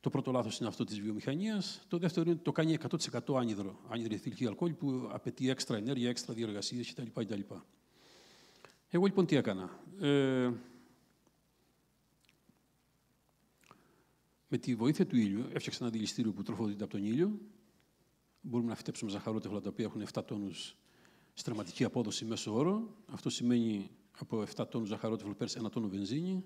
Το 0.00 0.10
πρώτο 0.10 0.30
λάθος 0.30 0.58
είναι 0.58 0.68
αυτό 0.68 0.84
της 0.84 1.00
βιομηχανίας. 1.00 1.82
Το 1.88 1.98
δεύτερο 1.98 2.24
είναι 2.24 2.34
ότι 2.34 2.42
το 2.42 2.52
κάνει 2.52 2.72
100% 2.72 3.36
άνυδρο. 3.36 3.80
Άνυδρη 3.88 4.14
εθνική 4.14 4.46
αλκοόλ 4.46 4.72
που 4.72 5.08
απαιτεί 5.12 5.50
έξτρα 5.50 5.76
ενέργεια, 5.76 6.08
έξτρα 6.08 6.34
διεργασίες 6.34 6.92
κτλ. 6.92 7.20
κτλ. 7.20 7.40
Εγώ 8.88 9.04
λοιπόν 9.04 9.26
τι 9.26 9.36
έκανα. 9.36 9.70
Ε, 10.00 10.50
με 14.48 14.58
τη 14.58 14.74
βοήθεια 14.74 15.06
του 15.06 15.16
ήλιου 15.16 15.44
έφτιαξα 15.52 15.78
ένα 15.80 15.90
δηληστήριο 15.90 16.32
που 16.32 16.42
τροφοδοτείται 16.42 16.84
από 16.84 16.92
τον 16.92 17.04
ήλιο. 17.04 17.40
Μπορούμε 18.40 18.68
να 18.68 18.76
φυτέψουμε 18.76 19.10
ζαχαρότεφλα 19.10 19.60
τα 19.60 19.68
οποία 19.68 19.84
έχουν 19.84 20.04
7 20.12 20.24
τόνους 20.26 20.76
στραματική 21.34 21.84
απόδοση 21.84 22.24
μέσω 22.24 22.54
όρο. 22.54 22.96
Αυτό 23.06 23.30
σημαίνει 23.30 23.90
από 24.18 24.44
7 24.56 24.68
τόνους 24.70 24.88
ζαχαρότεφλο 24.88 25.34
παίρνει 25.34 25.52
ένα 25.56 25.68
τόνο 25.68 25.88
βενζίνη, 25.88 26.44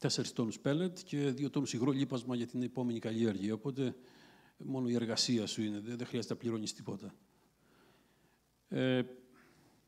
4 0.00 0.32
τόνους 0.32 0.58
πέλετ 0.58 0.98
και 1.04 1.28
2 1.28 1.50
τόνους 1.50 1.72
υγρό 1.72 1.90
λίπασμα 1.90 2.36
για 2.36 2.46
την 2.46 2.62
επόμενη 2.62 2.98
καλλιέργεια. 2.98 3.54
Οπότε 3.54 3.94
μόνο 4.56 4.88
η 4.88 4.94
εργασία 4.94 5.46
σου 5.46 5.62
είναι, 5.62 5.80
δεν 5.80 6.06
χρειάζεται 6.06 6.34
να 6.34 6.40
πληρώνεις 6.40 6.72
τίποτα. 6.72 7.14
Ε, 8.68 9.02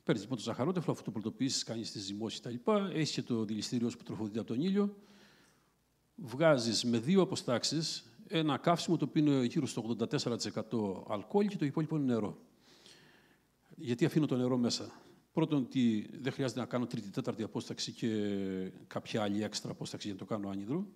Παίρνεις 0.05 0.23
λοιπόν 0.23 0.39
το 0.39 0.43
ζαχαρότεφλο, 0.43 0.93
αφού 0.93 1.03
το 1.03 1.11
πρωτοποιήσεις, 1.11 1.62
κάνεις 1.62 1.93
τις 1.93 2.03
ζυμώσεις 2.03 2.41
κτλ. 2.41 2.71
Έχεις 2.93 3.11
και 3.11 3.23
το 3.23 3.45
δηληστήριό 3.45 3.89
που 3.89 4.03
τροφοδοτείται 4.03 4.39
από 4.39 4.49
τον 4.49 4.61
ήλιο. 4.61 4.97
Βγάζεις 6.25 6.85
με 6.85 6.99
δύο 6.99 7.23
αποστάξεις 7.23 8.05
ένα 8.29 8.57
καύσιμο 8.57 8.97
το 8.97 9.05
οποίο 9.05 9.23
είναι 9.23 9.45
γύρω 9.45 9.67
στο 9.67 9.97
84% 9.99 11.12
αλκοόλ 11.12 11.47
και 11.47 11.57
το 11.57 11.64
υπόλοιπο 11.64 11.97
είναι 11.97 12.05
νερό. 12.05 12.38
Γιατί 13.76 14.05
αφήνω 14.05 14.26
το 14.26 14.37
νερό 14.37 14.57
μέσα; 14.57 14.93
Πρώτον, 15.33 15.59
ότι 15.59 16.11
δεν 16.21 16.33
χρειάζεται 16.33 16.61
να 16.61 16.67
κάνω 16.67 16.87
τρίτη-τέταρτη 16.87 17.43
απόσταξη 17.43 17.93
και 17.93 18.09
κάποια 18.87 19.23
άλλη 19.23 19.43
έξτρα 19.43 19.71
απόσταξη 19.71 20.07
για 20.07 20.17
να 20.21 20.26
το 20.26 20.35
κάνω 20.35 20.49
άνυδρο. 20.49 20.87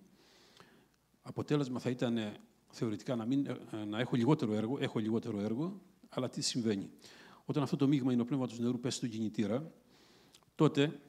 Αποτέλεσμα 1.21 1.79
θα 1.79 1.89
ήταν 1.89 2.17
θεωρητικά 2.69 3.15
να, 3.15 3.25
μην, 3.25 3.47
να 3.87 3.99
έχω 3.99 4.15
λιγότερο 4.15 4.53
έργο. 4.53 4.77
Έχω 4.79 4.99
λιγότερο 4.99 5.39
έργο, 5.39 5.81
αλλά 6.09 6.29
τι 6.29 6.41
συμβαίνει; 6.41 6.89
Όταν 7.45 7.63
αυτό 7.63 7.75
το 7.75 7.87
μείγμα 7.87 8.25
πνεύμα 8.25 8.47
του 8.47 8.55
νερού 8.61 8.79
πέσει 8.79 8.97
στον 8.97 9.09
κινητήρα, 9.09 9.71
τότε 10.55 10.99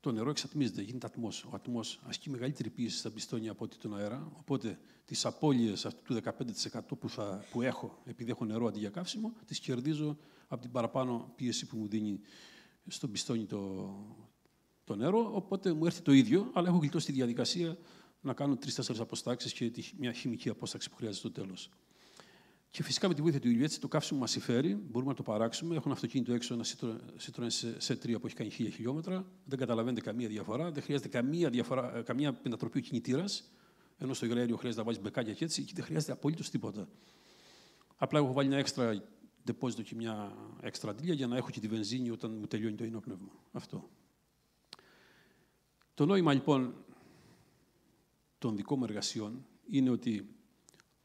το 0.00 0.12
νερό 0.12 0.30
εξατμίζεται, 0.30 0.82
γίνεται 0.82 1.06
ατμός. 1.06 1.44
Ο 1.44 1.50
ατμός 1.54 2.00
ασκεί 2.06 2.30
μεγαλύτερη 2.30 2.70
πίεση 2.70 2.96
στα 2.98 3.10
πιστόνια 3.10 3.50
από 3.50 3.64
ό,τι 3.64 3.76
τον 3.76 3.96
αέρα. 3.96 4.32
Οπότε 4.38 4.78
τις 5.04 5.24
απώλειες 5.24 5.86
αυτού 5.86 6.02
του 6.02 6.20
15% 6.72 6.80
που, 6.98 7.08
θα, 7.08 7.44
που 7.50 7.62
έχω, 7.62 8.02
επειδή 8.04 8.30
έχω 8.30 8.44
νερό 8.44 8.66
αντί 8.66 8.78
για 8.78 8.90
καύσιμο, 8.90 9.32
τις 9.46 9.60
κερδίζω 9.60 10.18
από 10.48 10.62
την 10.62 10.70
παραπάνω 10.70 11.32
πίεση 11.36 11.66
που 11.66 11.76
μου 11.76 11.88
δίνει 11.88 12.20
στον 12.86 13.10
πιστόνι 13.10 13.46
το, 13.46 13.94
το 14.84 14.96
νερό. 14.96 15.30
Οπότε 15.34 15.72
μου 15.72 15.86
έρθει 15.86 16.02
το 16.02 16.12
ίδιο, 16.12 16.50
αλλά 16.54 16.68
έχω 16.68 16.78
γλιτώσει 16.78 17.06
τη 17.06 17.12
διαδικασία 17.12 17.78
να 18.20 18.32
κάνω 18.32 18.56
τρει-τέσσερι 18.56 18.98
αποστάξεις 19.00 19.52
και 19.52 19.72
μια 19.98 20.12
χημική 20.12 20.48
απόσταξη 20.48 20.90
που 20.90 20.96
χρειάζεται 20.96 21.28
στο 21.28 21.40
τέλος. 21.42 21.70
Και 22.70 22.82
φυσικά 22.82 23.08
με 23.08 23.14
τη 23.14 23.22
βοήθεια 23.22 23.40
του 23.40 23.48
ηλιού, 23.48 23.64
έτσι 23.64 23.80
το 23.80 23.88
καύσιμο 23.88 24.20
μας 24.20 24.30
συμφέρει, 24.30 24.74
μπορούμε 24.74 25.10
να 25.10 25.16
το 25.16 25.22
παράξουμε. 25.22 25.74
Έχω 25.74 25.82
ένα 25.84 25.94
αυτοκίνητο 25.94 26.32
έξω, 26.32 26.54
ένα 26.54 26.64
Citroën 27.18 27.74
σε 27.78 27.94
3 27.94 28.20
που 28.20 28.26
έχει 28.26 28.34
κάνει 28.34 28.50
1000 28.50 28.52
χιλιόμετρα. 28.52 29.26
Δεν 29.44 29.58
καταλαβαίνετε 29.58 30.00
καμία 30.00 30.28
διαφορά. 30.28 30.70
Δεν 30.70 30.82
χρειάζεται 30.82 31.08
καμία, 31.08 31.50
διαφορά, 31.50 31.96
ε, 31.96 32.02
καμία 32.02 32.32
πεντατροπή 32.32 32.80
κινητήρας. 32.80 33.52
Ενώ 33.98 34.14
στο 34.14 34.26
υγραέριο 34.26 34.56
χρειάζεται 34.56 34.82
να 34.82 34.86
βάλεις 34.86 35.02
μπεκάκια 35.02 35.34
και 35.34 35.44
έτσι, 35.44 35.62
εκεί 35.62 35.72
δεν 35.74 35.84
χρειάζεται 35.84 36.12
απολύτως 36.12 36.50
τίποτα. 36.50 36.88
Απλά 37.96 38.18
έχω 38.18 38.32
βάλει 38.32 38.48
ένα 38.48 38.58
έξτρα 38.58 39.02
ντεπόζιτο 39.44 39.82
και 39.82 39.94
μια 39.94 40.36
έξτρα 40.60 40.90
αντίλια 40.90 41.14
για 41.14 41.26
να 41.26 41.36
έχω 41.36 41.50
και 41.50 41.60
τη 41.60 41.68
βενζίνη 41.68 42.10
όταν 42.10 42.36
μου 42.38 42.46
τελειώνει 42.46 42.76
το 42.76 42.84
ενόπνευμα. 42.84 43.30
Αυτό. 43.52 43.88
Το 45.94 46.06
νόημα 46.06 46.32
λοιπόν 46.32 46.74
των 48.38 48.56
δικών 48.56 48.78
μου 48.78 48.84
εργασιών 48.84 49.46
είναι 49.70 49.90
ότι 49.90 50.37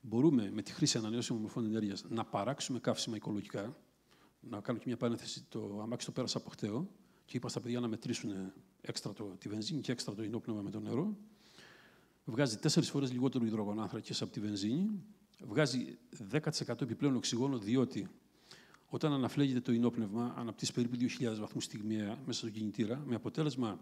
μπορούμε 0.06 0.52
με 0.52 0.62
τη 0.62 0.72
χρήση 0.72 0.98
ανανεώσιμων 0.98 1.42
μορφών 1.42 1.66
ενέργειας 1.66 2.04
να 2.10 2.26
παράξουμε 2.26 2.80
καύσιμα 2.80 3.16
οικολογικά. 3.16 3.78
Να 4.40 4.60
κάνω 4.60 4.78
και 4.78 4.86
μια 4.88 4.98
παρένθεση. 4.98 5.46
Το 5.50 5.80
αμάξι 5.82 6.06
το 6.06 6.12
πέρασα 6.12 6.38
από 6.38 6.50
χταίο 6.50 6.90
και 7.26 7.38
είπα 7.38 7.50
στα 7.50 7.60
παιδιά 7.60 7.80
να 7.80 7.88
μετρήσουν 7.88 8.54
έξτρα 8.82 9.14
το, 9.14 9.24
τη 9.24 9.50
βενζίνη 9.50 9.82
και 9.82 9.92
έξτρα 9.92 10.14
το 10.14 10.22
ενόπνευμα 10.22 10.62
με 10.62 10.70
το 10.70 10.80
νερό. 10.80 11.18
Βγάζει 12.26 12.58
τέσσερις 12.58 12.90
φορές 12.90 13.12
λιγότερο 13.12 13.46
υδρογονάνθρακες 13.46 14.22
από 14.22 14.32
τη 14.32 14.40
βενζίνη. 14.40 14.90
Βγάζει 15.46 15.98
10% 16.32 16.82
επιπλέον 16.82 17.16
οξυγόνο, 17.16 17.58
διότι 17.58 18.08
όταν 18.88 19.14
αναφλέγεται 19.14 19.60
το 19.60 19.72
ενόπνευμα, 19.72 20.34
αναπτύσσει 20.38 20.74
περίπου 20.74 20.98
2.000 21.20 21.36
βαθμούς 21.40 21.64
στιγμιαία 21.64 22.18
μέσα 22.26 22.40
στο 22.40 22.50
κινητήρα, 22.50 23.04
με 23.06 23.16
αποτέλεσμα 23.16 23.80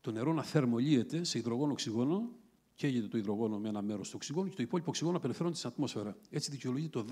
το 0.00 0.10
νερό 0.10 0.32
να 0.32 0.42
θερμολύεται 0.42 1.24
σε 1.24 1.38
υδρογόνο 1.38 1.72
οξυγόνο 1.72 2.30
καίγεται 2.74 3.08
το 3.08 3.18
υδρογόνο 3.18 3.58
με 3.58 3.68
ένα 3.68 3.82
μέρος 3.82 4.08
του 4.08 4.14
οξυγόνου 4.16 4.48
και 4.48 4.56
το 4.56 4.62
υπόλοιπο 4.62 4.90
οξυγόνο 4.90 5.16
απελευθερώνεται 5.16 5.58
στην 5.58 5.70
ατμόσφαιρα. 5.70 6.16
Έτσι 6.30 6.50
δικαιολογείται 6.50 7.02
το 7.02 7.06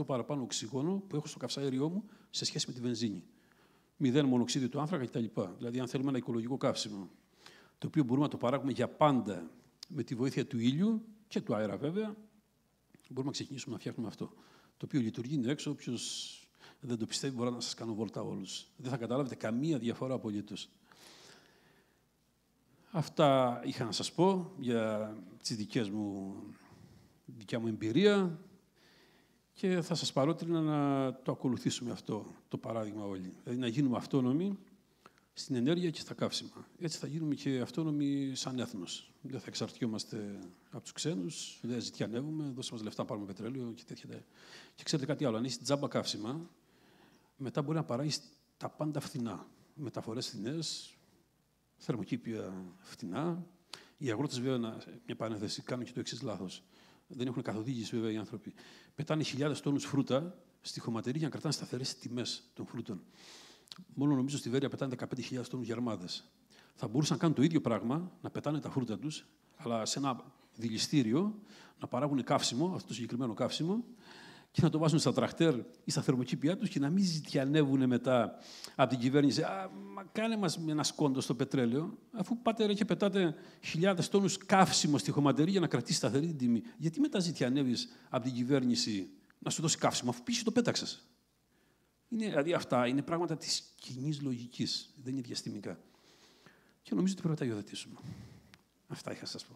10% 0.00 0.06
παραπάνω 0.06 0.42
οξυγόνο 0.42 1.02
που 1.08 1.16
έχω 1.16 1.26
στο 1.26 1.38
καυσαέριό 1.38 1.88
μου 1.88 2.04
σε 2.30 2.44
σχέση 2.44 2.64
με 2.68 2.72
τη 2.72 2.80
βενζίνη. 2.80 3.24
Μηδέν 3.96 4.26
μονοξίδιο 4.26 4.68
του 4.68 4.80
άνθρακα 4.80 5.04
κτλ. 5.04 5.24
Δηλαδή, 5.56 5.80
αν 5.80 5.88
θέλουμε 5.88 6.08
ένα 6.08 6.18
οικολογικό 6.18 6.56
καύσιμο, 6.56 7.10
το 7.78 7.86
οποίο 7.86 8.04
μπορούμε 8.04 8.24
να 8.24 8.30
το 8.30 8.36
παράγουμε 8.36 8.72
για 8.72 8.88
πάντα 8.88 9.50
με 9.88 10.02
τη 10.02 10.14
βοήθεια 10.14 10.46
του 10.46 10.58
ήλιου 10.58 11.04
και 11.28 11.40
του 11.40 11.54
αέρα 11.54 11.76
βέβαια, 11.76 12.16
μπορούμε 13.08 13.26
να 13.26 13.30
ξεκινήσουμε 13.30 13.74
να 13.74 13.80
φτιάχνουμε 13.80 14.08
αυτό. 14.08 14.32
Το 14.76 14.84
οποίο 14.84 15.00
λειτουργεί 15.00 15.34
είναι 15.34 15.50
έξω. 15.50 15.70
Όποιος 15.70 16.32
δεν 16.80 16.98
το 16.98 17.06
πιστεύει, 17.06 17.34
μπορεί 17.34 17.50
να 17.50 17.60
σας 17.60 17.74
κάνω 17.74 17.94
βόλτα 17.94 18.22
όλους. 18.22 18.66
Δεν 18.76 18.90
θα 18.90 18.96
καταλάβετε 18.96 19.34
καμία 19.34 19.78
διαφορά 19.78 20.14
απολύτως. 20.14 20.68
Αυτά 22.90 23.60
είχα 23.64 23.84
να 23.84 23.92
σας 23.92 24.12
πω 24.12 24.52
για 24.58 25.14
τις 25.42 25.56
δικές 25.56 25.90
μου, 25.90 26.34
δικιά 27.24 27.58
μου 27.58 27.66
εμπειρία 27.66 28.38
και 29.52 29.80
θα 29.80 29.94
σας 29.94 30.12
παρότρινα 30.12 30.60
να 30.60 31.12
το 31.14 31.32
ακολουθήσουμε 31.32 31.90
αυτό 31.90 32.26
το 32.48 32.58
παράδειγμα 32.58 33.04
όλοι. 33.04 33.32
Δηλαδή 33.42 33.60
να 33.60 33.66
γίνουμε 33.66 33.96
αυτόνομοι 33.96 34.58
στην 35.32 35.54
ενέργεια 35.54 35.90
και 35.90 36.00
στα 36.00 36.14
καύσιμα. 36.14 36.66
Έτσι 36.80 36.98
θα 36.98 37.06
γίνουμε 37.06 37.34
και 37.34 37.60
αυτόνομοι 37.60 38.32
σαν 38.34 38.58
έθνος. 38.58 39.12
Δεν 39.22 39.40
θα 39.40 39.46
εξαρτιόμαστε 39.48 40.38
από 40.70 40.82
τους 40.82 40.92
ξένους, 40.92 41.58
δεν 41.62 41.80
ζητιανεύουμε, 41.80 42.52
δώσε 42.54 42.72
μας 42.72 42.82
λεφτά, 42.82 43.04
πάρουμε 43.04 43.26
πετρέλαιο 43.26 43.72
και 43.72 43.82
τέτοια. 43.86 44.24
Και 44.74 44.82
ξέρετε 44.82 45.06
κάτι 45.06 45.24
άλλο, 45.24 45.36
αν 45.36 45.44
είσαι 45.44 45.58
τζάμπα 45.62 45.88
καύσιμα, 45.88 46.50
μετά 47.36 47.62
μπορεί 47.62 47.76
να 47.76 47.84
παράγεις 47.84 48.20
τα 48.56 48.68
πάντα 48.68 49.00
φθηνά. 49.00 49.46
Μεταφορές 49.74 50.26
φθηνές, 50.26 50.97
θερμοκήπια 51.78 52.52
φτηνά. 52.78 53.46
Οι 53.96 54.10
αγρότες, 54.10 54.40
βέβαια, 54.40 54.78
μια 55.06 55.16
παρένθεση, 55.16 55.62
κάνουν 55.62 55.84
και 55.84 55.92
το 55.92 56.00
εξής 56.00 56.22
λάθος. 56.22 56.62
Δεν 57.06 57.26
έχουν 57.26 57.42
καθοδήγηση, 57.42 57.96
βέβαια, 57.96 58.12
οι 58.12 58.16
άνθρωποι. 58.16 58.54
Πετάνε 58.94 59.22
χιλιάδες 59.22 59.60
τόνους 59.60 59.84
φρούτα 59.84 60.38
στη 60.60 60.80
χωματερή 60.80 61.18
για 61.18 61.26
να 61.26 61.32
κρατάνε 61.32 61.54
σταθερές 61.54 61.98
τιμές 61.98 62.42
των 62.54 62.66
φρούτων. 62.66 63.02
μόνο 63.94 64.14
νομίζω 64.14 64.36
στη 64.38 64.50
Βέρεια 64.50 64.68
πετάνε 64.68 64.94
15.000 64.98 65.48
τόνους 65.48 65.66
γερμάδες. 65.66 66.30
Θα 66.74 66.88
μπορούσαν 66.88 67.16
να 67.16 67.22
κάνουν 67.22 67.36
το 67.36 67.42
ίδιο 67.42 67.60
πράγμα, 67.60 68.12
να 68.20 68.30
πετάνε 68.30 68.60
τα 68.60 68.70
φρούτα 68.70 68.98
τους, 68.98 69.26
αλλά 69.56 69.84
σε 69.84 69.98
ένα 69.98 70.24
δηληστήριο 70.54 71.38
να 71.80 71.86
παράγουν 71.86 72.24
καύσιμο, 72.24 72.72
αυτό 72.74 72.88
το 72.88 72.94
συγκεκριμένο 72.94 73.34
καύσιμο, 73.34 73.84
και 74.58 74.64
να 74.64 74.70
το 74.70 74.78
βάζουν 74.78 74.98
στα 74.98 75.12
τραχτέρ 75.12 75.54
ή 75.84 75.90
στα 75.90 76.02
θερμοκήπια 76.02 76.56
τους 76.56 76.68
και 76.68 76.78
να 76.78 76.90
μην 76.90 77.04
ζητιανεύουν 77.04 77.86
μετά 77.86 78.38
από 78.74 78.90
την 78.90 78.98
κυβέρνηση. 78.98 79.42
Α, 79.42 79.70
μα 79.94 80.04
κάνε 80.12 80.36
μας 80.36 80.60
ένα 80.68 80.82
σκόντο 80.82 81.20
στο 81.20 81.34
πετρέλαιο, 81.34 81.98
αφού 82.12 82.42
πάτε 82.42 82.66
ρε, 82.66 82.74
και 82.74 82.84
πετάτε 82.84 83.34
χιλιάδες 83.60 84.08
τόνους 84.08 84.38
καύσιμο 84.38 84.98
στη 84.98 85.10
χωματερή 85.10 85.50
για 85.50 85.60
να 85.60 85.66
κρατήσει 85.66 85.96
σταθερή 85.96 86.26
την 86.26 86.36
τιμή. 86.36 86.62
Γιατί 86.76 87.00
μετά 87.00 87.18
ζητιανεύεις 87.18 87.88
από 88.08 88.24
την 88.24 88.34
κυβέρνηση 88.34 89.10
να 89.38 89.50
σου 89.50 89.62
δώσει 89.62 89.78
καύσιμο, 89.78 90.10
αφού 90.10 90.22
πίσω 90.22 90.44
το 90.44 90.52
πέταξες. 90.52 91.06
Είναι, 92.08 92.28
δηλαδή 92.28 92.52
αυτά 92.52 92.86
είναι 92.86 93.02
πράγματα 93.02 93.36
της 93.36 93.72
κοινή 93.74 94.14
λογικής, 94.14 94.90
δεν 95.02 95.12
είναι 95.12 95.22
διαστημικά. 95.22 95.78
Και 96.82 96.94
νομίζω 96.94 97.12
ότι 97.12 97.22
πρέπει 97.22 97.40
να 97.40 97.46
τα 97.46 97.54
υιοθετήσουμε. 97.54 97.94
Αυτά 98.88 99.12
είχα 99.12 99.20
να 99.20 99.28
σας 99.28 99.44
πω. 99.44 99.52